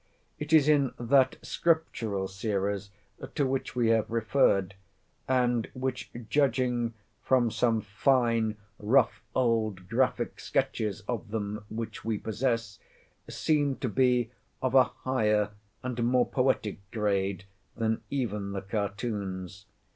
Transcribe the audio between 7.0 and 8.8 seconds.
from some fine